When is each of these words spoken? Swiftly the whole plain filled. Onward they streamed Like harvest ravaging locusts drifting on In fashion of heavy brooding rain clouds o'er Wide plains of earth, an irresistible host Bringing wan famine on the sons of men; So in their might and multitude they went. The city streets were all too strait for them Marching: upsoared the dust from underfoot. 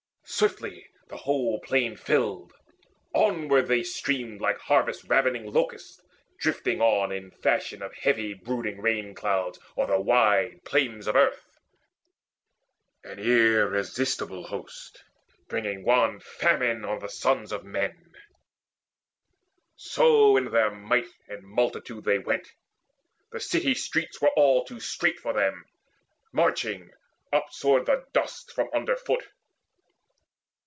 Swiftly 0.23 0.87
the 1.09 1.17
whole 1.17 1.59
plain 1.59 1.95
filled. 1.97 2.53
Onward 3.13 3.67
they 3.67 3.83
streamed 3.83 4.39
Like 4.41 4.57
harvest 4.59 5.03
ravaging 5.09 5.45
locusts 5.51 6.01
drifting 6.39 6.79
on 6.81 7.11
In 7.11 7.29
fashion 7.31 7.83
of 7.83 7.93
heavy 7.93 8.33
brooding 8.33 8.81
rain 8.81 9.13
clouds 9.13 9.59
o'er 9.77 9.99
Wide 9.99 10.63
plains 10.63 11.05
of 11.05 11.17
earth, 11.17 11.59
an 13.03 13.19
irresistible 13.19 14.43
host 14.47 15.03
Bringing 15.49 15.83
wan 15.83 16.21
famine 16.21 16.85
on 16.85 16.99
the 16.99 17.09
sons 17.09 17.51
of 17.51 17.65
men; 17.65 18.13
So 19.75 20.37
in 20.37 20.45
their 20.49 20.71
might 20.71 21.09
and 21.27 21.43
multitude 21.43 22.05
they 22.05 22.19
went. 22.19 22.47
The 23.33 23.41
city 23.41 23.75
streets 23.75 24.19
were 24.21 24.31
all 24.35 24.63
too 24.63 24.79
strait 24.79 25.19
for 25.19 25.33
them 25.33 25.65
Marching: 26.31 26.89
upsoared 27.33 27.85
the 27.85 28.05
dust 28.13 28.53
from 28.53 28.69
underfoot. 28.73 29.27